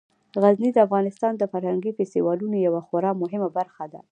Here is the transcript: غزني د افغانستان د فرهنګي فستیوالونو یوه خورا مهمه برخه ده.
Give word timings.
غزني 0.43 0.69
د 0.73 0.77
افغانستان 0.87 1.33
د 1.37 1.43
فرهنګي 1.51 1.91
فستیوالونو 1.97 2.55
یوه 2.67 2.81
خورا 2.87 3.11
مهمه 3.21 3.49
برخه 3.57 3.85
ده. 3.93 4.01